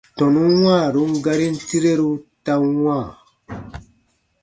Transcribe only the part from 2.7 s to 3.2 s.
wãa.